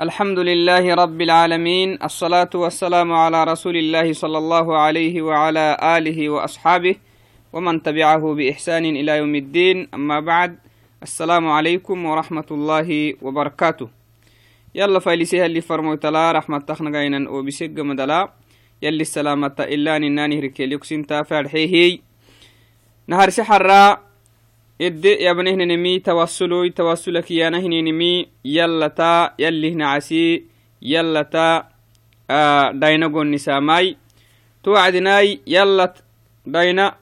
[0.00, 6.94] الحمد لله رب العالمين الصلاة والسلام على رسول الله صلى الله عليه وعلى آله وأصحابه
[7.52, 10.58] ومن تبعه بإحسان إلى يوم الدين أما بعد
[11.02, 13.88] السلام عليكم ورحمة الله وبركاته
[14.74, 18.32] يلا فايلسيها اللي فرمو تلا رحمة تخنا غينا وبسق مدلا
[18.82, 21.98] يلي السلامة إلا نناني ركي ليكسين تافع هي
[23.06, 23.96] نهار سحر
[24.78, 30.44] edde yabnehnenimi tawassuloy tawassula kiyanahinenimi yallata yallihnacasi
[30.80, 31.64] yallata
[32.74, 33.96] dayna gonnisamai
[34.62, 36.02] tuwacdinai yallat
[36.46, 36.94] dayna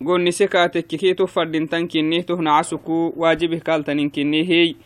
[0.00, 4.76] gonnise kaatekkiki tu fadhintan kinnih tuhnacasuku waajibih kaaltanin kinnihiy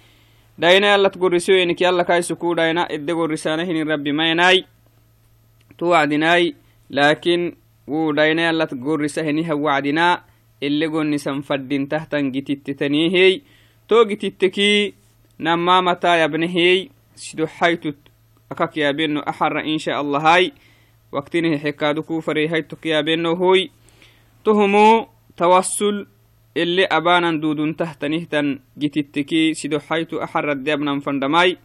[0.58, 4.64] dayna yallat gorrisoyenik yalla kaisuku dayna gorrisanahinin rabbi mainai
[5.76, 6.54] tuwacdinai
[6.90, 7.56] laakin
[7.88, 9.56] wuu dayna yallat gorrisahiniha
[10.62, 13.42] gorrisa hiniha wacdina ile gonisan fadin tahtan gitittetaniihey
[13.88, 14.94] to gititteki
[15.38, 17.94] namamata yabnehey sido haytu
[18.50, 20.52] akak yaabeno axara insha allahai
[21.12, 23.70] waktinehe xekaadu ku farehaytok yaabenohoy
[24.44, 26.06] tohumo tawassul
[26.54, 31.58] ile abanan dudun tahtanihtan gititteki sido haytu axaradde abnan fandamai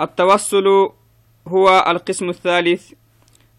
[0.00, 0.88] التوسل
[1.48, 2.92] هو القسم الثالث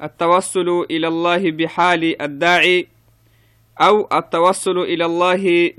[0.03, 2.87] التوسل إلى الله بحال الداعي
[3.81, 5.73] أو التوسل إلى الله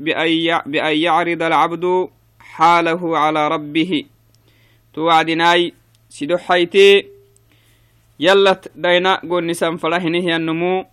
[0.67, 4.05] بأن يعرض العبد حاله على ربه.
[4.95, 5.75] توعدناي
[6.09, 7.07] سيدو حيتي
[8.21, 10.87] يلت دينا قول نسان فلهنه النمو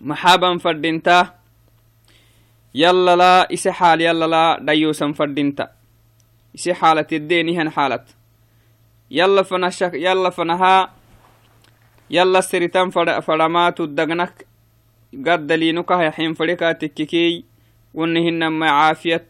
[0.00, 1.34] محابا فردنتا
[2.74, 5.70] يلا لا إسي حال يلا لا ديوسا فردنتا
[6.54, 8.04] إسي حالة الدين هن حالة
[9.10, 10.90] يلا فنشك يلا فنها
[12.10, 14.46] يلا سريتان فرمات الدغنك
[15.12, 17.42] gaddaliinukahyaxin fadhikaa tekkekeey
[17.94, 19.24] wonni hinama caafiyat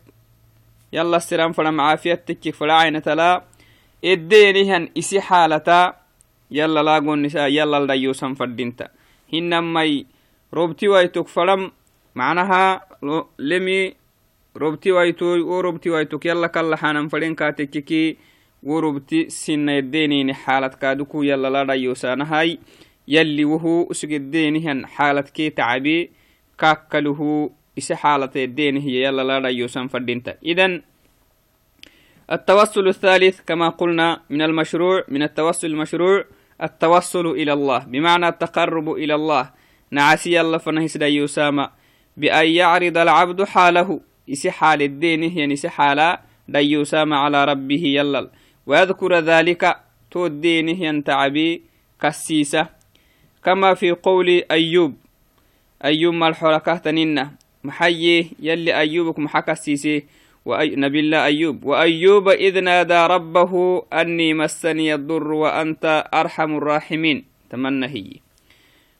[0.92, 3.42] yalla siran fadham caafiyat tekkik fadhacainatalaa
[4.03, 5.95] eddeenihan isi xaalata
[6.51, 8.89] yalla laagonnisa yallal dhayyuusan fadhinta
[9.33, 10.05] hinamay
[10.53, 11.70] robtiwaytuk fadham
[12.14, 12.80] macnaha
[13.39, 13.96] lemi
[14.55, 18.17] robtiwaytoy wo robtiwaytuk yalla kallaxaanan fadhinkaa tekkekee
[18.67, 22.57] wo robti sinna eddeeniini xaaladkaaduku yalla la dhayyuusaanahay
[23.10, 26.10] يلا يلي وهو اسق الدينهن حالة كي تعبي
[26.58, 30.82] كاكله إس حالة الدين هي يلا لا يوسن فردينتا إذن
[32.32, 36.24] التوسل الثالث كما قلنا من المشروع من التوسل المشروع
[36.62, 37.78] التوسل إلى الله.
[37.78, 39.50] بمعنى التقرب إلى الله.
[39.90, 41.70] نعسي الله فنهس يسامى
[42.16, 44.00] بأن يعرض العبد حاله.
[44.32, 48.30] إس حال الدين هي إس حال دا يسامى على ربه يلل
[48.66, 49.77] ويذكر ذلك
[50.10, 51.62] تو الدين ينتعبي
[52.02, 52.80] كسيسة
[53.45, 54.95] كما في قول أيوب.
[55.84, 57.30] أيوب ما الحركة تنينة
[57.64, 60.05] محيي يلي أيوبك محكى السيسي
[60.45, 60.77] وأي...
[60.77, 61.64] نبي الله أيوب.
[61.64, 67.24] وأيوب إذ نادى ربه أني مسني الضر وأنت أرحم الراحمين.
[67.51, 68.11] تمنى هي.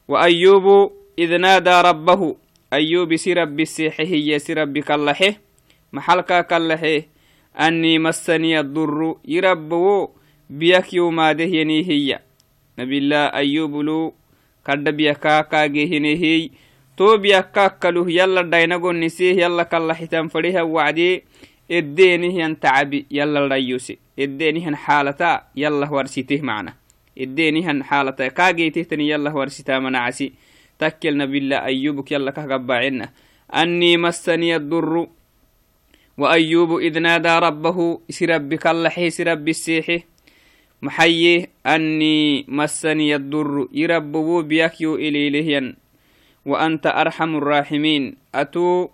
[0.09, 2.37] وأيوب إذ نادى ربه.
[2.73, 5.33] أيوب سرب بالسيحه هي سرب كاللحه
[5.93, 7.03] محلك كاللحه
[7.61, 9.17] أني مسني الضر.
[9.25, 10.09] يربو
[10.51, 12.19] بيك يوم هي.
[12.79, 14.15] نبي الله أيوب لو
[14.63, 16.51] kadda biyakaakagehinehiy
[16.97, 21.23] to biyakkaakkaluh yalla daynagonnisih yalla kallaxitan fadhiha wacdee
[21.69, 26.73] eddeenihyan tacabi yalla dhayyuse eddeenihyan xaalata yallah warsitih macna
[27.17, 30.33] eddeenihyan xaalata kaageetihtani yallah warsitaa manacasi
[30.79, 33.09] takkel nabila ayubuk yalla kahgabbacena
[33.51, 35.07] أني مسني الضر
[36.19, 40.03] وأيوب إذ نادى ربه سرب كاللحي سرب السيحي
[40.83, 45.77] محيي أني مسني الضر يربو بيكيو إليلهين
[46.47, 48.17] وأنت أرحم الراحمين.
[48.35, 48.89] أتو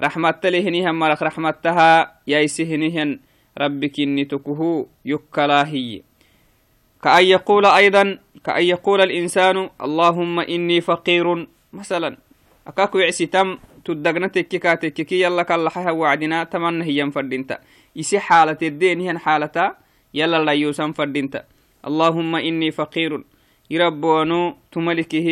[0.00, 3.18] رحمة لهنها ملك رحمتها يايسهنهن
[3.58, 6.02] ربك نتكه يكلاهي.
[7.02, 11.46] كأن يقول أيضا كأن يقول الإنسان اللهم إني فقير.
[11.72, 12.16] مثلا
[12.66, 13.26] أكاكو يعسي
[13.84, 17.58] تدقنا تككا تككي يلا كاللحها وعدنا تمنى هي فردينتا
[17.96, 19.76] يسي حالة الدين هي حالة
[20.16, 21.44] يلا لا يوسان فردينتا
[21.84, 23.12] اللهم إني فقير.
[23.70, 25.28] يربونو تملكه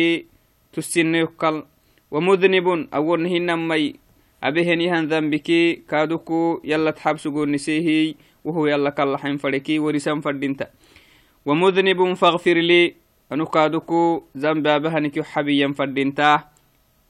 [0.73, 1.63] تسن يقل
[2.11, 3.95] ومذنب أورنهن مي
[4.43, 5.49] أبهنهن ذنبك.
[5.89, 8.13] كادوكو يلا تحبس نسيه.
[8.45, 10.67] وهو يلا كاللحين فلكي ورسان فردينتا
[11.45, 12.93] ومذنب فاغفر لي.
[13.31, 16.43] أنو كادوكو ذنب أبهنك حبيا فردينتا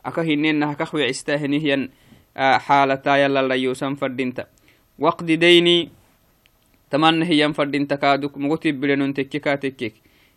[0.05, 1.89] أكهنين هكخوي عستاهنهن
[2.37, 4.45] حالتا يلا لا يوسان فردينتا
[4.99, 5.89] وقد ديني.
[6.89, 9.93] Taman hiyan fadin takaduk mogo tibbilenun tekke ka tekkek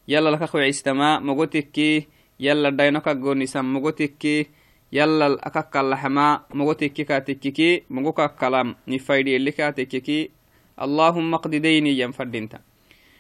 [0.07, 2.09] yalla laka qoicistama mogo tekke
[2.39, 4.49] yalla dayno kaggonisan mogo tekke
[4.93, 10.31] yalla akakkalaxama mogo tekke ka tekkeki mogo kakkalam ni faydi eli ka tekkeki
[10.77, 12.59] allahumma qdi dayniyan fadinta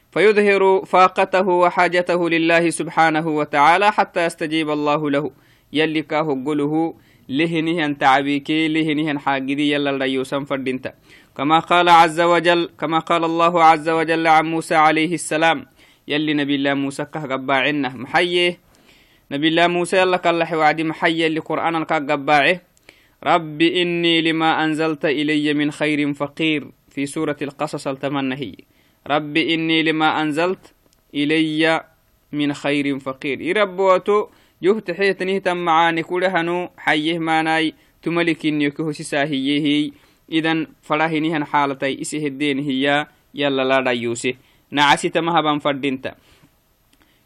[0.08, 5.24] فيظهر فاقته وحاجته لله سبحانه وتعالى حتى يستجيب الله له
[5.72, 6.94] يلي كاه قله
[7.28, 10.94] لهنهن تعبيكي لهنهن حاجدي يلا الريوسا فردنت
[11.38, 15.66] كما قال عز وجل كما قال الله عز وجل عن موسى عليه السلام
[16.08, 18.58] يلي نبي الله موسى كه قباعنا محيه
[19.30, 22.60] نبي الله موسى يلا كالله وعدي محيه اللي قرآن قباعه
[23.24, 28.54] رب إني لما أنزلت إلي من خير فقير في سورة القصص التمنهي.
[29.06, 30.74] رب إني لما أنزلت
[31.14, 31.84] إلي
[32.32, 33.40] من خير فقير.
[33.40, 34.26] يربوتو
[34.62, 38.92] يهت حيتنه تم معاني كلهنو حيه ماناي تملك يكه
[40.28, 44.34] سساهيه إذن فلاهنهن حالتي إسه الدين هي يلا لا ديوسه
[44.70, 46.14] نعسي تمهبا فردينتا.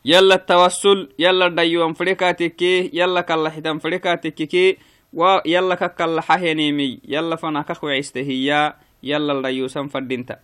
[0.04, 2.62] يلا التوسل يلا ديوان فريكاتك
[2.92, 4.78] يلا كاللحتان فريكاتك
[5.12, 10.36] ويلا كاللحهنيمي يلا فنا كخوعيستهيا يلا الريوسا فردينتا.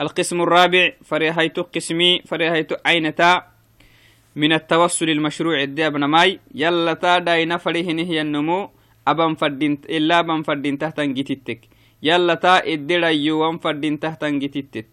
[0.00, 3.56] القسم الرابع فريهيت قسمي فريهيت عينتا.
[4.36, 8.70] من التوسل المشروع الدي ابن ماي يلا تا داينا فريهن هي النمو
[9.08, 11.60] أبن فردين إلا أبن فردين تحتن جتتك
[12.06, 14.86] يلا تا إدرا يوم فردين تحتن جتتك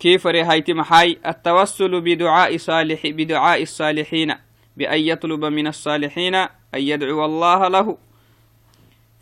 [0.00, 4.34] كيف رهيت محاي؟ التوسل بدعاء صالح بدعاء الصالحين
[4.76, 7.98] بأن يطلب من الصالحين أن يدعو الله له.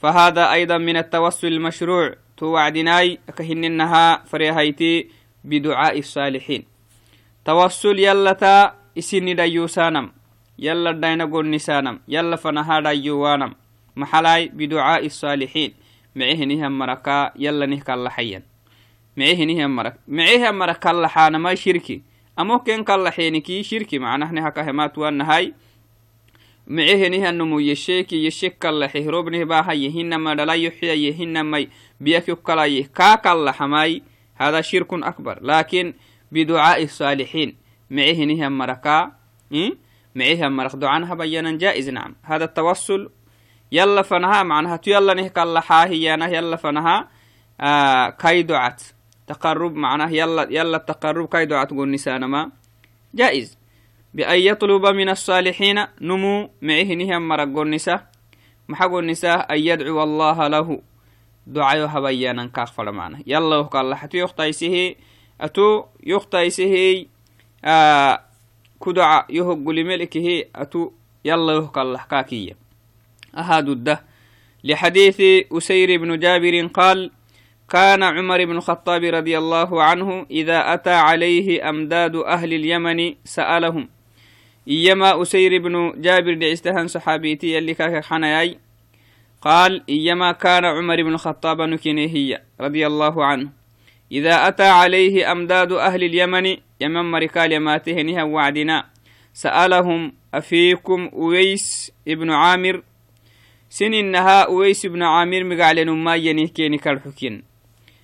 [0.02, 2.14] فهذا أيضا من التوسل المشروع.
[2.37, 5.08] توعدناي كهننها فريهيتي
[5.44, 6.64] بدعاء الصالحين.
[7.44, 10.12] توسل يلتا اسني ديوسانم
[10.58, 13.54] يلا داينا قول نسانم يلا فنها ديوانم
[13.96, 15.85] محلاي بدعاء الصالحين.
[16.16, 18.42] معيه نهم مركا يلا نهك الله حيا.
[19.16, 22.02] معيه نهم مرك معيه مرك الله حانا ما شركي.
[22.38, 25.54] أمو كن كالله حينكي شركي معناه نهك كهمات وانهاي
[26.66, 31.66] معيه نهي النمو يشيكي يشيك الله حهروب نه باها يهنما دلا يحيى يهنما
[32.00, 34.02] بيك يكلا كاك الله حماي
[34.36, 35.38] هذا شرك أكبر.
[43.72, 47.08] يلا فنها معناها يلا نهك الله حاهيانا يلا فنها
[47.60, 48.82] آه كاي دعات
[49.26, 52.50] تقرب معناه يلا يلا التقرب كاي دعات قول نسانا
[53.14, 53.58] جائز.
[54.14, 58.06] بأن يطلب من الصالحين نمو معه نهم مرق النساء
[58.68, 60.82] محق النساء أن يدعو الله له.
[61.46, 64.94] دعاء هبيانا كاغفر معنا يلا وقال حتى يختيسه
[65.40, 67.06] أتو يختيسه
[67.64, 68.20] آه
[68.84, 70.90] كدعاء يهق لملكه أتو
[71.24, 72.00] يلا وقال الله
[73.36, 74.02] كاكية أهاد الده.
[74.64, 75.20] لحديث
[75.52, 77.10] أسير بن جابر قال
[77.68, 83.88] كان عمر بن الخطاب رضي الله عنه إذا أتى عليه أمداد أهل اليمن سألهم
[84.68, 88.58] إيما أسير بن جابر دعستهن صحابيتي اللي كاك حناياي
[89.42, 93.50] قال إيما كان عمر بن الخطاب نكينه رضي الله عنه.
[94.12, 98.86] إذا أتى عليه أمداد أهل اليمن يمن مركال يماتهنها وعدنا.
[99.34, 102.82] سألهم أفيكم أويس ابن عامر؟
[103.70, 107.42] سن إنها أويس بن عامر مقعلن ما ينهكين كالحكين.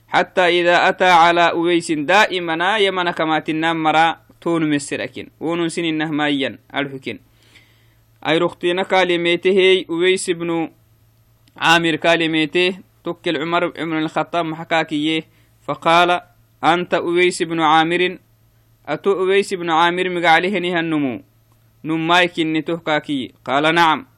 [0.09, 5.29] حتى إذا أتى على أويس دائما يمن كما تنام مرا تون مسركين.
[5.41, 7.21] ونون سن إنه مايا الحكين.
[8.29, 10.71] أي رختينا كالميته ويس بن
[11.57, 15.23] عامر كالميته تكل عمر بن الخطاب محكاكيه
[15.63, 16.21] فقال
[16.65, 18.19] أنت أويس بن عامر؟
[18.87, 21.23] أتو أويس بن عامر مقاليه نها النمو
[21.85, 24.12] نمايك نتوه كاكي قال نعم.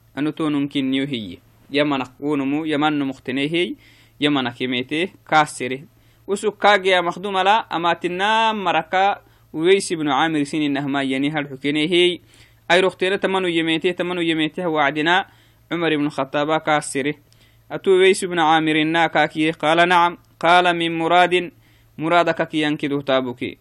[4.60, 5.80] يميته كاسره
[6.26, 9.20] وسكاقيا يا مخدوم لا أما تنام مركا
[9.52, 12.20] ويس بن عامر سين إنهما يني هل هي.
[12.70, 15.26] أي رختيرة تمنو يميته تمنو يميته وعدنا
[15.72, 17.14] عمر بن الخطاب كاسره
[17.70, 20.18] أتو ويس بن عامر كاكي؟ قال نعم.
[20.40, 21.52] قال من مراد
[21.98, 23.58] مرادك كي ينكدو تابك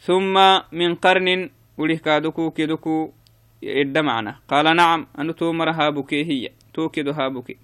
[0.00, 0.34] ثم
[0.72, 3.12] من قرن وليه كادوكو كدوكو.
[3.64, 6.50] إد معنا قال نعم أن تومر هابك هي.
[6.74, 7.56] توكد هابك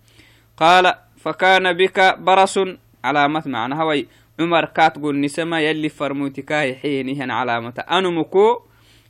[0.57, 2.61] قال فكان بك برس
[3.05, 3.83] علامة معنا.
[3.83, 4.07] هوي
[4.41, 7.85] عمر كات قول نسما يلي فرموتك حيني هن علامة.
[7.91, 8.63] أنا مكو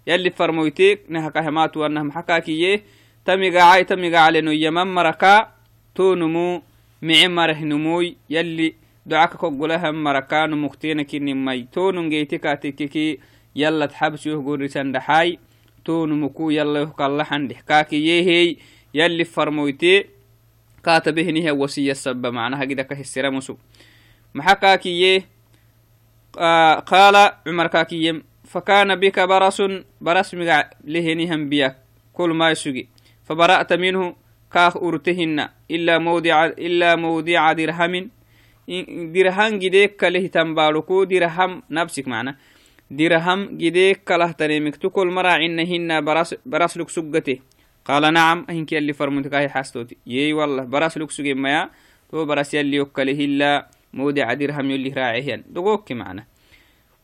[0.07, 2.83] يلي فرموتك نها كهمات وأنها محكاكي
[3.25, 5.49] تمي عاي تمي على يمن مركا
[5.95, 6.62] تو نمو
[7.02, 8.16] معمره نموي.
[8.31, 8.75] يلي
[9.07, 13.19] دعاك كقولها مركا نمختين كني مي تو نجيتك تككي
[13.57, 15.38] يلا تحبس يهجر رسان دحاي
[15.87, 18.59] tonumuku yallah kallahandeh kaakiyehey
[18.90, 20.11] yalli farmoyte
[20.83, 23.55] katabehiniha wasiya saba macnaha gidaka hisiramusu
[24.35, 25.25] maxa kaakiye
[26.90, 31.78] qaala cumar kaakiye fakana bika barasun baras migac lehenihan biyak
[32.12, 32.55] kulmay
[33.26, 34.14] fabara'ta minhu
[34.49, 36.00] kaah urtehina ila
[36.97, 38.11] mawdica dirhamin
[39.12, 42.37] dirhan gideeka dirham nabsik macna
[42.90, 47.38] درهم جديك كله تنمك تكل مرا هنا براس براس لك سجته
[47.85, 49.97] قال نعم هنك اللي فرمتك هاي حاستوتي.
[50.07, 51.71] يي والله براس لك سجي ما
[52.11, 56.25] تو براس يلي يوكله إلا مودع درهم يلي راعيهن دقوك معنا.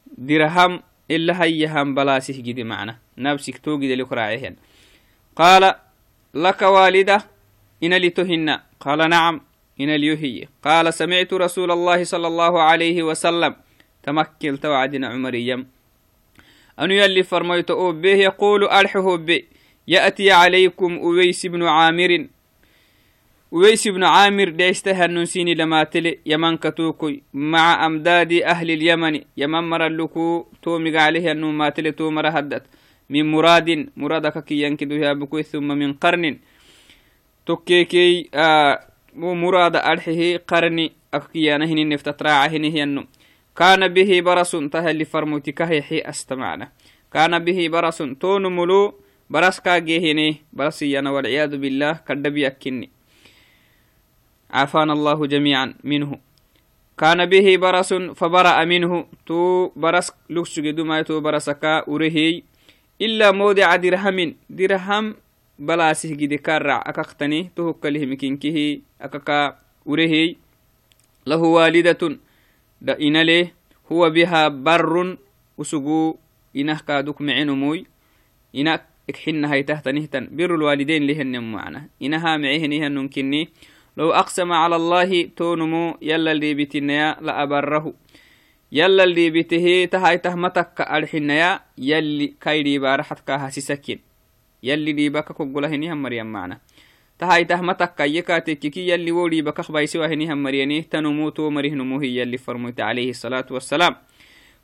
[0.06, 2.98] درهم إلا هيهم بلاسه جدي معنا.
[3.18, 4.56] نفسك تو جدي لك راعيهن
[5.36, 5.74] قال
[6.34, 7.18] لك والدة
[7.82, 9.40] إن لتهن قال نعم
[9.80, 13.54] إن اليهي قال سمعت رسول الله صلى الله عليه وسلم.
[14.02, 15.66] تمكل توعدنا عمريم
[16.80, 19.42] أنو يلي فرميت به يقول ألحه به
[19.88, 22.26] يأتي عليكم أويس بن عامر.
[23.52, 26.18] أويس بن عامر ديسته النسين لما تلي.
[26.26, 29.20] يمن كتوكي مع أمداد أهل اليمن.
[29.36, 32.62] يمن مر اللكو تومي عليه أنه ما تلي تومر هدت.
[33.10, 36.38] من مراد مرادك كي ينكدو يا بكوي ثم من قرن.
[37.46, 38.80] تكيكي آه
[39.16, 43.04] مراد أرحه قرني أكيانا هني نفتتراعه هني هنو
[43.56, 46.68] كان به برس تهل فرموتك هي أستمعنا.
[47.12, 48.94] كان به برس تون ملو
[49.30, 52.90] برس كاجيهني برس يانا والعياذ بالله كدبي أكني
[54.50, 56.18] عافانا الله جميعا منه.
[56.98, 59.06] كان به برس فبرأ منه.
[59.26, 62.42] تو برس لكس ما تو برسكا أرهي
[63.00, 64.34] إلا مودع درهم.
[64.50, 65.14] درهم
[65.58, 70.36] بلاسه جدي كارع أكختني تهكله مكينكه أككا أرهي
[71.26, 72.18] له والدة
[72.82, 73.54] da inale
[73.86, 75.14] huwa biha barrun
[75.58, 76.18] usugu
[76.54, 77.86] inah kaaduk micinumuy
[78.52, 83.48] ina ikxinahaytahtanihtan biru lwalidein lihenem macna inaha micihinihanun kinni
[83.96, 87.92] لو أقسم على الله تونمو يلا اللي بتنيا لأبره
[88.72, 90.80] يلا اللي بته تهاي تهمتك
[96.32, 96.58] معنا
[97.22, 103.10] تهاي تهمتك يكاتككي يلي ولي بكخ بايسوا هنيهم مريني تنموتو مريه نموه يلي فرموت عليه
[103.10, 103.96] الصلاة والسلام.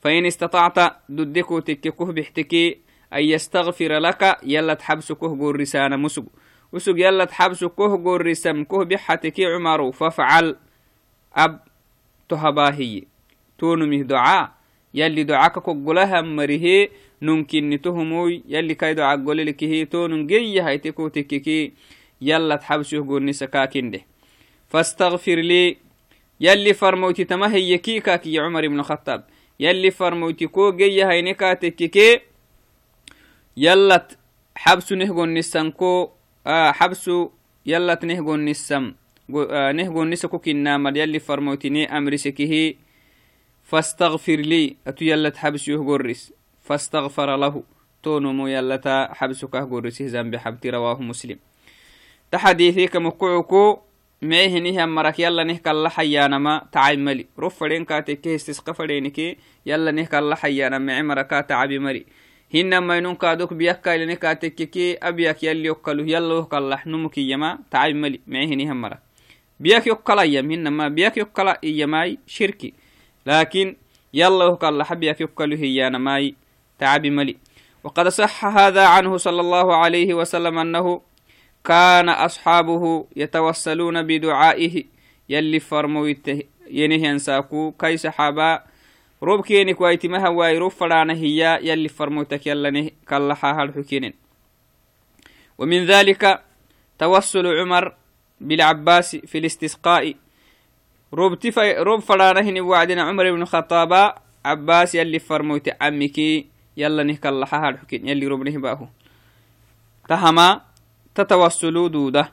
[0.01, 2.79] فإن استطعت ددكو تككه بحتكي
[3.13, 6.25] أن يستغفر لك يلا تحبسكه قول رسانة مسق
[6.73, 10.57] وسق يلا تحبسكه قول رسم كه بحتكي عمر فافعل
[11.35, 11.61] أب
[12.29, 13.03] تهباهي
[13.59, 14.53] تونمه دعاء
[14.95, 16.89] يلي دعاك كقولها مريه
[17.23, 19.87] نمكن تهموي يلي كاي دعاء قول لك هي.
[22.21, 24.01] يلا تحبسه قولني سكاكين ده.
[24.69, 25.77] فاستغفر لي.
[26.41, 29.25] يلي فرموتي تما هي كيكاك يا عمر بن الخطاب.
[29.61, 32.21] يلي فرموتي كو جي هينكا تككي
[33.57, 34.09] يلا
[34.57, 36.11] حبسو نهقون نسانكو
[36.47, 37.31] آه حبسو
[37.67, 38.95] يلا تنهقون نسام
[39.35, 42.75] آه نهقون نسكو كنا يلي فرموتي أمري سكيه
[43.65, 44.77] فاستغفر لي.
[44.87, 46.33] أتو يلا تحبسو يهقرس
[46.63, 47.63] فاستغفر له.
[48.03, 51.39] تونمو يلا حبسك هقرسه ذنب حبتي رواه مسلم.
[52.33, 53.79] تحديثي كمكعكو
[54.23, 57.27] ميهنه مرك يلا نهك الله حيانا تعي ملي.
[57.39, 59.19] رفرين كاتك استسقى فرينك
[59.67, 62.07] يلا نهك الله حيانا مع مركا تعبي مري
[62.55, 67.93] هنا ما ينون كادوك بيك كايلني كاتككي أبيك يلي يوكلو يلا يوكل نمك يما تعي
[67.93, 68.21] ملي.
[68.27, 69.01] معهنه مرك.
[69.61, 72.75] بيك يوكل أيام هنا ما بيك يوكل إياماي شركي.
[73.27, 73.77] لكن
[74.15, 76.35] يلا يوكل حبيك يوكلو هيانا ماي
[76.79, 77.37] تعبي ملي.
[77.85, 81.01] وقد صح هذا عنه صلى الله عليه وسلم أنه
[81.69, 84.85] كان أصحابه يتوسلون بدعائه
[85.29, 86.15] يلي فرمو
[86.71, 88.63] ينهي ساكو كي صحابا
[89.23, 94.15] روب كيني كويتي مها واي روب فلانا هي يلي فرمو تكيلني كاللحا الحكينين.
[95.59, 96.41] ومن ذلك
[96.99, 97.95] توسل عمر
[98.41, 100.15] بالعباس في الاستسقاء.
[101.15, 106.47] روب تفا روب فلانا هني وعدنا عمر بن الخطاب عباس يلي فرمو عمكي
[106.77, 108.87] يلا نهك الله الحكين يلي روب نهباهو
[110.09, 110.68] تهما
[111.19, 112.33] تتوسلوا دودة.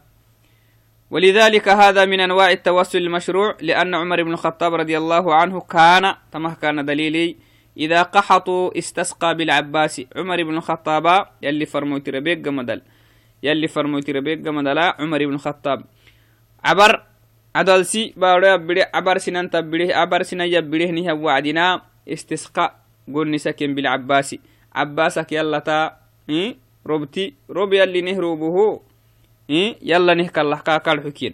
[1.09, 6.53] ولذلك هذا من أنواع التوسل المشروع لأن عمر بن الخطاب رضي الله عنه كان تمه
[6.55, 7.35] كان دليلي
[7.77, 10.01] إذا قحطوا استسقى بالعباس.
[10.15, 12.81] عمر بن الخطاب يلي فرموت ربيق مدل
[13.43, 15.83] يلي فرموت ربيق مدل عمر بن الخطاب.
[16.63, 17.03] عبر
[17.55, 22.75] عدلسي بارو يبري عبر سنان تبريه عبر سنان يبريه نها وعدنا استسقى
[23.13, 24.35] قل نسكن بالعباس.
[24.75, 25.97] عباسك يلا تا
[26.29, 28.81] إيه؟ Robti rob yalli nehrubuhu
[29.45, 31.33] يلا نهك الله قال حكين.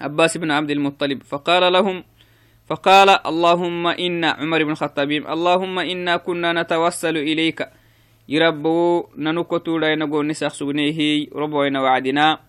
[0.00, 2.04] عباس بن عبد المطلب فقال لهم
[2.66, 7.68] فقال اللهم إنا عمر بن الخطاب اللهم إنا كنا نتوسل إليك.
[8.28, 12.40] يربو ننكتو لا نقول نسخ سبنيه ربوين وعدنا.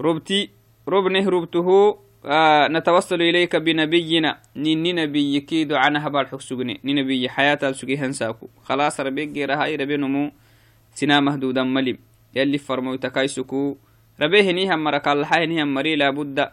[0.00, 0.50] ربتي
[0.88, 4.38] رب نهربته آه نتوسل إليك بنبينا.
[4.56, 8.48] نيني نبي كيدو عنها بالحق سجني نبي حياة السجي هنساكو.
[8.66, 10.32] خلاص ربي جيرها ربي نمو.
[10.94, 11.98] سنا مهدودا ملم
[12.34, 13.76] يلي فرمو تكايسكو.
[14.20, 16.48] ربيه نيهم مركا اللحاه نيهم مري لابد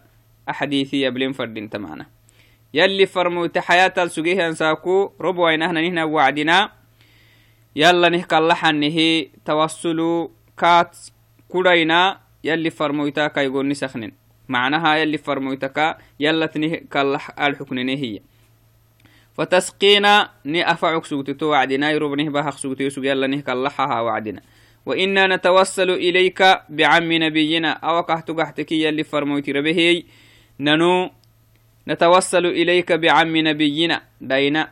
[0.50, 2.06] أحاديثي يبلين فردين تمانا.
[2.74, 5.12] يلي فرمو تحياة السجيه انساكو.
[5.22, 6.72] ربو عينهنا نهنا وعدنا.
[7.76, 10.98] يلا نه كاللحنه توسلو كات
[11.54, 14.12] كدينا يلي فرمويتا يقول نسخنن
[14.50, 18.20] معناها يلي فرمويتك يلا تنه كاللح الحكن هي
[19.40, 24.42] فتسقينا ني أفعك سوتي وعدنا يربنه بها سوتي سوق يلا نه كاللحها وعدنا.
[24.86, 30.04] وإنا نتوسل إليك بعم نبينا أو كهت قحتك يلي فرمويت ربهي.
[30.60, 31.10] ننو؟
[31.88, 34.02] نتوسل إليك بعم نبينا.
[34.22, 34.70] داينا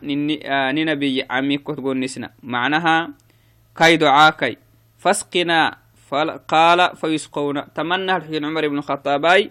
[0.76, 3.10] ننبي عمي كتقول نسنا معناها
[3.78, 4.58] كي دعاكي
[4.98, 5.78] فاسقنا.
[6.48, 9.50] قال فيسقون تمنى الحين عمر بن الخطاب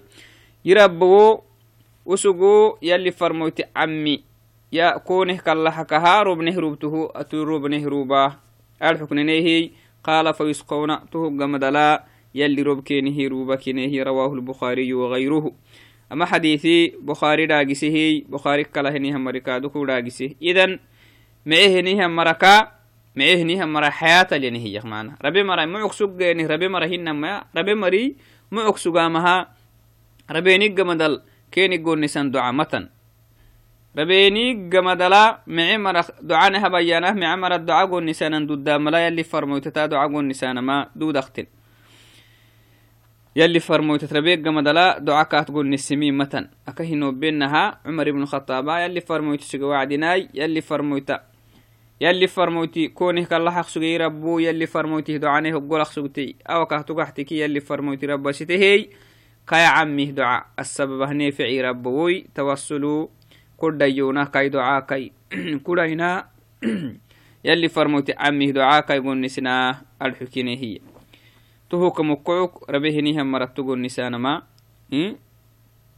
[0.64, 1.40] يربو
[2.06, 4.35] وسقو يلي فرموت عمي.
[4.72, 8.32] يا كونه كالله كهار بنهروبته أتورو بنهروبا
[8.82, 9.70] الحكن نهي
[10.04, 12.04] قال فيسقون تهو قمدلا
[12.34, 15.52] يلي ربكينه روبكينه رواه البخاري وغيره.
[16.12, 20.78] أما حديثي بخاري داقسه بخاري كالهنها مركادك داقسه إذن
[21.46, 22.76] معه مركا
[23.16, 27.44] معه نيها مرا حياة لنه هي معنا ربي مرا معك سجني ربي مرا هنا ما
[27.56, 28.16] ربي مري
[28.50, 29.48] معك سجامها
[30.30, 32.52] ربي نيجا مدل كين يقول نسان دعاء
[33.96, 38.68] متن ربي نيجا مدلا معي مرا دعاء نها بيانه معي مرا الدعاء قول نسان دود
[38.68, 40.28] ملا يلي فرمو تتا دعاء قول
[40.64, 41.46] ما دود اختن
[43.36, 46.48] يلي فرمو تتربيك مدلا دعاء كاتقول نسمي متن.
[46.68, 50.98] أكهنو بينها عمر بن الخطاب يلي فرمو تسجوا وعدناي يلي فرمو
[52.00, 57.60] يلي فرموتي كونه كالله حق سجي ربو يلي فرموتي دعاني هقول حق أو كهتقحتك يلي
[57.60, 58.88] فرموتي رب ستهي
[59.48, 60.46] كاي عمي دعاء.
[60.58, 63.06] السبب هني فعي ربوي توصلوا
[63.56, 65.12] كل ديونا كاي دعاء كاي
[65.66, 66.28] كلنا
[67.44, 70.80] يلي فرموتي عمي دعاء كاي قول نسنا الحكينة هي
[71.70, 71.92] تهو
[72.70, 74.42] ربيه هم مرت تقول نسانا ما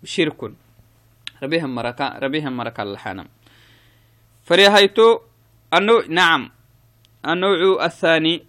[0.05, 0.53] شرك
[1.43, 3.27] ربيهم مركا ربيهم مركا اللحانم
[4.43, 5.19] فريهايتو
[5.75, 6.51] النوع نعم
[7.27, 8.43] النوع الثاني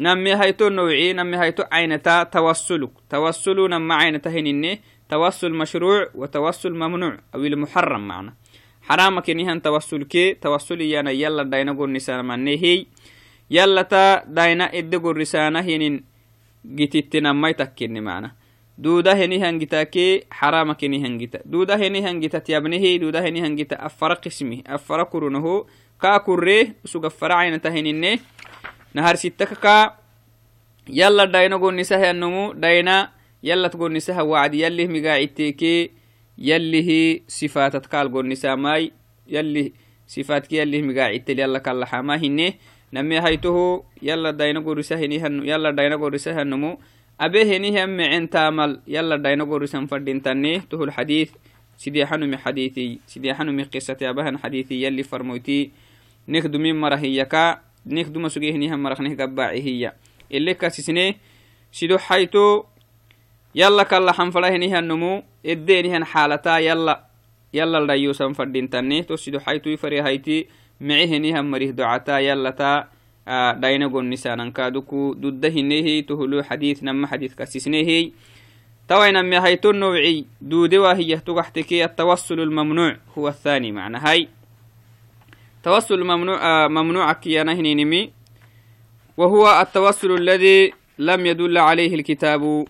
[0.00, 7.18] نمي هيتو نوعي نمي هيتو عينتا توسلك توسل نما عينتا هنيني توسل مشروع وتوسل ممنوع
[7.34, 8.34] أو المحرم معنا
[8.83, 12.85] حرام كنيهن توسل كي توسل يانا يلا داينا قول نسان منهي
[13.51, 16.03] يلا تا داينا إد قول رسانة هنين
[16.65, 18.31] جتتنا ما يتكني معنا
[18.77, 24.63] دودا هني هنجتاكي حرام كني هنجتا دودا هني هنجتا تيابنه دودا هني هنجتا أفرق اسمه
[24.67, 25.65] أفرق كرونه
[25.99, 28.23] ka kurre suga faracayna tahininne
[28.95, 29.99] nahar sittaka ka
[30.87, 33.11] yalla dayna gonnisahanumu dayna
[36.38, 36.82] yallat
[37.24, 38.92] gonnisaha wacdi yallih migaaciteke yallihi sifatat kaal gonnisamai
[39.26, 39.72] yallih
[40.06, 42.58] sifaatki yallih migaacitel yalla kallaxama hinne
[42.92, 46.78] name haytoho yalla dayna gorisahinihan yalla dayna gorisahanumu
[47.18, 51.32] abe henihan mecen taamal yalla dayna gorisan fadhintanne tohul xadiith
[51.76, 55.72] sidee xanumi xadiithi sidee xanumi qisati abahan xadiithi yalli farmoyti
[56.28, 59.94] nek dumin mara hiyaka nek duma sugehnihan marakneh gabbaaci hiya
[60.30, 61.18] ele kasisne
[61.70, 62.66] sido xayto
[63.54, 67.06] yalla kalla hanfadahenihannomu eddenihan xaalata yalla
[67.52, 70.48] yalla dhayusan fadhintanne to sido xaytui farihayti
[70.80, 72.88] mecehenihan marih docata yallata
[73.62, 78.12] dhayna gonnisanankaduku dudda hinehi tohulu xadiith nama xadiith kasisnehi
[78.88, 84.28] توينم هيتو النوعي دودي وهي تقحتكي التوسل الممنوع هو الثاني معنى هاي
[85.62, 88.12] توسل ممنوع آه ممنوع كيانا هنينمي
[89.16, 92.66] وهو التوسل الذي لم يدل عليه الكتاب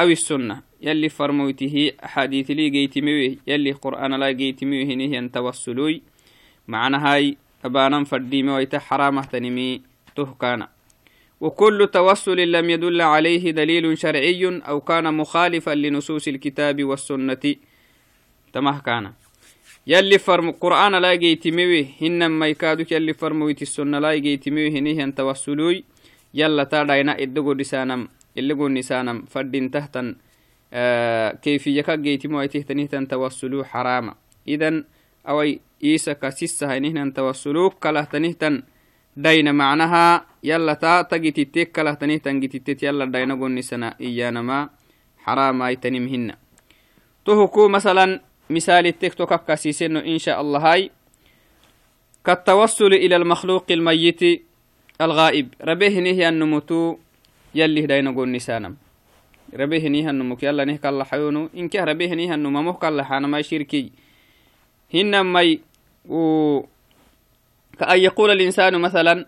[0.00, 0.62] أو السنة.
[0.82, 6.02] يلي فرموته حديث لي جيتمي يلي قرآن لا جيتمي هنيه أن توسلوي.
[6.68, 9.82] معنى هاي أبانا فرديمي ويتا حرامة تنمي
[10.16, 10.68] تهكانا.
[11.40, 17.54] وكل توسل لم يدل عليه دليل شرعي أو كان مخالفا لنصوص الكتاب والسنة
[18.52, 19.12] تمه كان
[19.86, 25.84] يلي فرم قرآن لا جيتمي هنما يكادك يلي فرمويت السنة لا جيتمي هنيه أن توسلوي.
[26.34, 30.16] يلا تاداينا إدقو لسانم إلقو نسانم فردين تهتن
[30.72, 34.14] آه كيفية جيتمو أي تهتنيه توسلو حراما.
[34.48, 34.84] إذن
[35.28, 38.62] أوي إيسا كسيسا هنيه توسلو كله تنهتن
[39.16, 44.68] داينا معناها يلا تا تجتتك كله تنه تنجتتت يلا داينا قلني سنة إيانما
[45.18, 46.34] حرام أي تنمهن
[47.24, 48.20] تهكو مثلا
[48.50, 50.90] مثال التيك توك كاسيسنو إن شاء الله هاي.
[52.24, 54.22] كالتوصل إلى المخلوق الميت
[55.00, 55.54] الغائب.
[55.62, 56.98] ربيه نهي النموتو
[57.54, 58.76] يلي داينا قلني سانم
[59.54, 61.50] ربيه نهي النموك يلا نهك الله حيونو.
[61.56, 63.92] إنك ربيه نهي النمو الله حانا ما شركي
[64.94, 65.58] هنما
[66.08, 66.62] و
[67.78, 69.26] كأن يقول الإنسان مثلا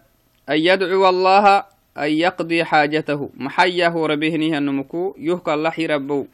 [0.49, 1.65] أن يدعو الله
[1.99, 3.31] أن يقضي حاجته.
[3.37, 6.27] محيه ربهنيها النمكو يهكى الله ربو.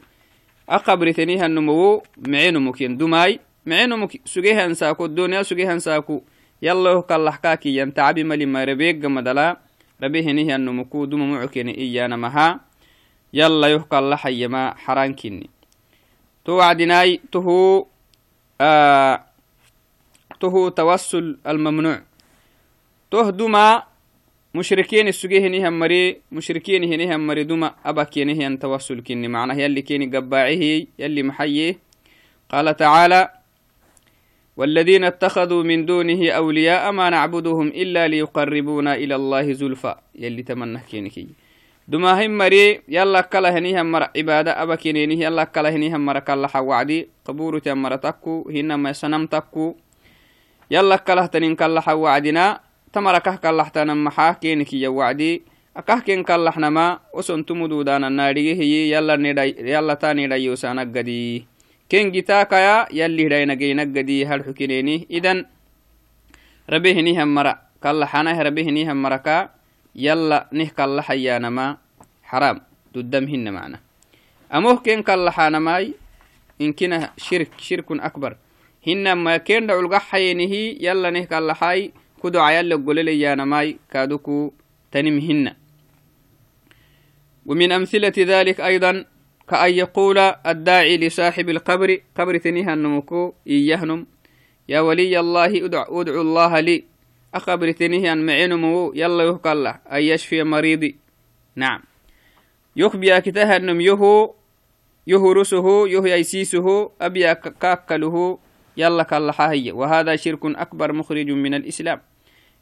[0.69, 6.21] أقبر ثنيها النمو معين مكين دماي معين مك سجيها انساكو الدنيا سجيها انساكو
[6.61, 9.64] yalloh kallaxkaakiyan tacabi malima rabeegga madala rabehenihyanumuku
[9.99, 12.59] duma mucokene iyanamaha
[13.33, 15.49] yalla yoh kallaxayama xarankini
[16.43, 17.87] to wacdinaai tuhu
[20.39, 22.03] tuhu tawassul almamnuc
[23.09, 23.83] toh duma
[24.55, 31.23] mushrikiin isugehinihan mari mushrikiin hinihan mari duma abakenihiyan tawassul kini macnah yalli keni gabbaacihi yalli
[31.23, 31.75] maxaye
[32.47, 33.44] qaala tacaala
[34.57, 39.95] والذين اتخذوا من دونه أولياء ما نعبدهم إلا ليقربونا إلى الله زلفى.
[40.15, 41.27] يلي تمنى كينكي
[41.87, 46.47] دما هم مري يلا كلا هنيها مر عبادة أبا كينيني يلا كلا هنيها مر كلا
[46.47, 49.75] حوعدي قبور تمر تكو هنا سنم تكو.
[50.71, 52.59] يلا كلا تنين كلا حوعدنا
[52.93, 55.43] تمر كه كلا حتنا محا كينكي يوعدي
[55.77, 61.45] أكه كين كلا حنما وسنتم دودانا ناريه هي يلا ندا يلا تاني دا يوسانا قدي.
[61.89, 65.45] Ken gitakaya yalli hidhaynageynaggadi harxukineeni idan
[66.65, 69.53] rabehinihan mara kallaxanah rabehinihan maraka
[69.93, 71.77] yalla nih kallaxayanama
[72.25, 73.77] xaram duddam hina macna
[74.49, 75.93] amoh ken kallaxanamai
[76.57, 78.41] inkina shirk shirkun akbar
[78.81, 84.53] hinama ken dhaculgaxayenihi yalla nih kallaxai kudoca yalla goleleyanamai kaduku
[84.89, 85.53] tanim hina
[87.45, 89.05] ومن أمثلة ذلك أيضا
[89.49, 94.05] كأن يقول الداعي لصاحب القبر قبر تنيها النمكو إيهنم
[94.69, 96.83] يا ولي الله أدع, ادعو الله لي.
[97.33, 100.95] أخبر تنيها معينمو يلا يهك الله أن يشفي مريضي.
[101.55, 101.81] نعم.
[102.75, 104.33] يخبي كتاها النم يهو
[105.07, 108.39] يهو رسه يهو يسيسه أبيا كاكله
[108.77, 112.01] يلا كالله وهذا شرك أكبر مخرج من الإسلام.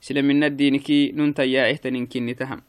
[0.03, 2.61] سلم من الدين كي ننتي يا إهتن كني تهم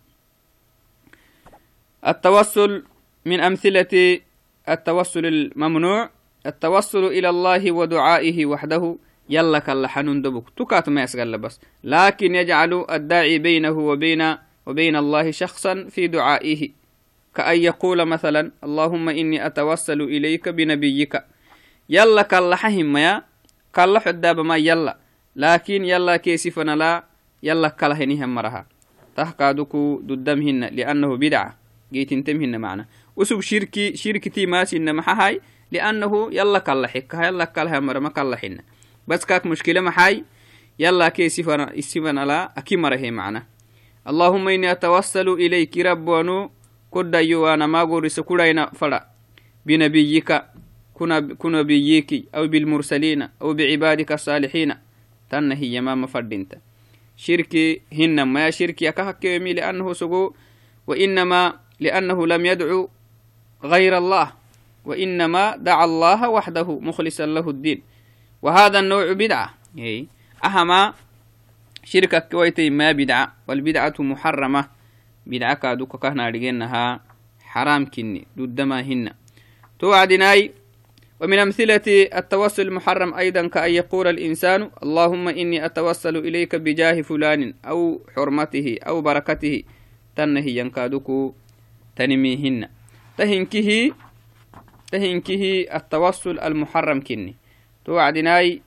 [2.07, 2.85] التوسل
[3.25, 4.21] من أمثلة
[4.69, 6.11] التوسل الممنوع
[6.47, 8.97] التوسل إلى الله ودعائه وحده.
[9.31, 10.45] يلا كلا حنون دبك.
[10.57, 11.61] تكات ما يسقل بس.
[11.85, 16.69] لكن يجعل الداعي بينه وبين وبين الله شخصا في دعائه.
[17.35, 21.23] كأن يقول مثلا اللهم إني أتوسل إليك بنبيك.
[21.89, 23.23] يلا كلا حهم يا.
[23.75, 24.99] كلا حداب ما يلا.
[25.37, 27.05] لكن يلا كيسفنا لا.
[27.43, 28.67] يلا كلا هنيهم مرها.
[29.17, 31.57] تحقادك ددمهن لأنه بدعة.
[31.93, 32.87] جيت انتمهن معنا.
[33.16, 35.40] وسب شركي شركتي ما سن محاي
[35.72, 38.62] لأنه يلا كلا حكها يلا كلها مرة ما كلا حنا
[39.09, 40.24] بس كاك مشكلة محاي
[40.79, 43.46] يلا كي سفنا السفنا لا أكي مرة معنا.
[44.09, 46.50] اللهم إني أتوسل إليك رب ونو
[46.94, 49.09] كد يوانا ما قرس كدينا فلا.
[49.66, 50.42] بنبيك
[50.94, 54.74] كنا كنا بيك أو بالمرسلين أو بعبادك الصالحين.
[55.31, 56.59] تنهي ما مفردنت
[57.16, 60.35] شركي هن ما شركي أكهك لأنه سقو
[60.87, 62.90] وإنما لأنه لم يدعو
[63.64, 64.33] غير الله
[64.85, 67.83] وإنما دعا الله وحده مخلصا له الدين.
[68.42, 69.55] وهذا النوع بدعة.
[69.79, 70.07] أي
[70.44, 70.92] أهما
[71.85, 74.68] شركة كويتي ما بدعة والبدعة محرمة.
[75.27, 77.00] بدعة كادوك كهنا رجينها
[77.44, 79.11] حرام كني ضد ما هن.
[79.81, 80.53] توعدناي
[81.20, 88.00] ومن أمثلة التوسل المحرم أيضا كأن يقول الإنسان اللهم إني أتوسل إليك بجاه فلان أو
[88.16, 89.62] حرمته أو بركته.
[90.16, 91.35] تنهي ينكادوك
[91.96, 92.68] تنميهن.
[93.18, 93.92] تهنكه
[94.92, 97.35] تهنكه التوسل المحرم كني.
[97.85, 98.62] توعدناي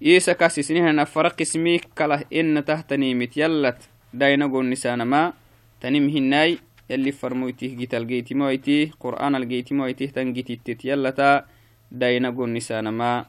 [0.00, 3.78] يسا كاسسنها نفرق اسميك كله إن تهتني متيلت
[4.14, 5.32] داينقو النسان ما
[5.80, 6.58] تنمهناي
[6.90, 11.44] يلي فرمويته جيت الجيت مويته قرآن الجيت مويته تنجيت تتيلتا
[11.92, 13.24] داينقو النسان ما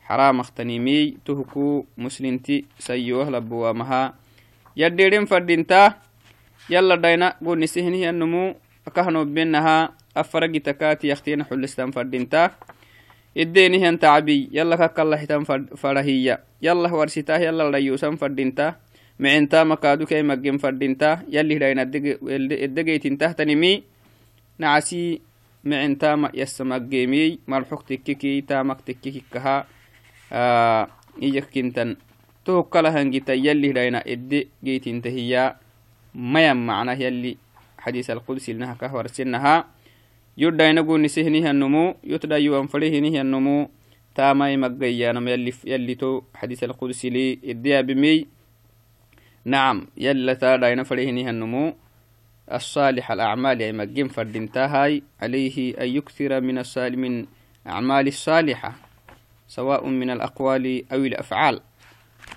[0.00, 4.14] حرام اختنيمي تهكو مسلمتي سيوه لبوا مها
[4.76, 5.94] يديرين فردينتا
[6.70, 8.54] يلا داينا قول نسهنه النمو
[8.86, 12.50] أكهنو بينها أفرق تكاتي يختين حلستان فردينتا.
[13.36, 15.44] إديني هن تعبي يلا كك الله حتان
[15.76, 16.40] فرهية.
[16.62, 18.74] يلا ورسيتاه يلا ريوسان فردينتا.
[19.18, 21.22] معنتا مكادو كي مجم فردينتا.
[21.28, 23.82] يلي هداين الدقيت تحت نمي
[24.58, 25.20] نعسي
[25.64, 28.80] معنتا ما يسمى جيمي مرحوك تككي تامك
[37.86, 39.64] حديث القدس إنها كهور سنها.
[40.38, 43.70] يدى نقول نسهنها النمو يتدى يوان فريهنها النمو
[44.14, 48.26] تاماي مقيانا يلي يلي تو حديث القدس لي إديا بمي.
[49.44, 51.74] نعم يلا تادا ينفريهنها النمو
[52.52, 57.26] الصالح الأعمال يعني مقيم فردنتاهاي عليه أن يكثر من الصالح من
[57.66, 58.74] أعمال الصالحة
[59.48, 61.60] سواء من الأقوال أو الأفعال.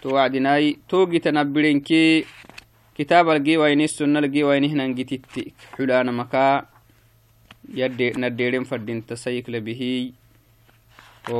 [0.02, 2.26] توعدناي توقي تنبرينكي
[3.00, 5.24] كتاب الجيوين السنة الجيوين هنا نجتت
[5.78, 6.68] حلانا مكا.
[7.74, 10.12] يدي نديرين فردين تسيك لبه
[11.32, 11.40] و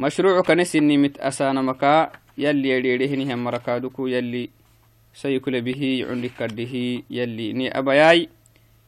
[0.00, 2.10] مشروع كنسني مت أسانا مكا.
[2.38, 4.50] يلي يديرهني هم مركادكو يلي
[5.14, 6.06] سيكل به.
[6.10, 8.28] عندك كده يلي ني أبياي.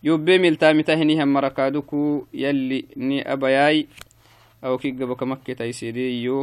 [0.03, 3.87] يوبي ملتا متهني هم مركادكو يلي ني أبياي.
[4.65, 6.43] أو كي قبك مكة تيسيري